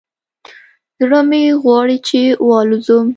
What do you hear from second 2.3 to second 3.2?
والوزم